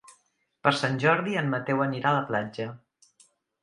[0.67, 2.71] Per Sant Jordi en Mateu anirà a la platja.